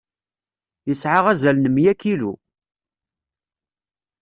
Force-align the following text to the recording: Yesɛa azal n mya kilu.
Yesɛa 0.87 1.21
azal 1.31 1.57
n 1.59 1.65
mya 1.71 1.93
kilu. 2.01 2.33